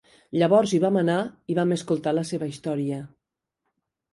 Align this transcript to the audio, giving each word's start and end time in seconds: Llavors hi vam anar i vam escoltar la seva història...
Llavors 0.43 0.71
hi 0.75 0.79
vam 0.83 0.95
anar 1.01 1.17
i 1.53 1.57
vam 1.59 1.75
escoltar 1.77 2.15
la 2.21 2.25
seva 2.33 2.51
història... 2.55 2.99